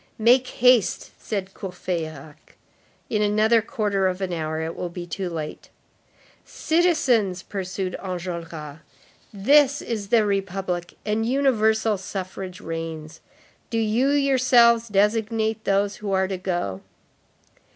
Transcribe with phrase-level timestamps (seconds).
[0.17, 2.55] "Make haste," said Courfeyrac,
[3.07, 5.69] "in another quarter of an hour it will be too late."
[6.43, 8.79] "Citizens," pursued Enjolras,
[9.31, 13.19] "this is the Republic, and universal suffrage reigns.
[13.69, 16.81] Do you yourselves designate those who are to go."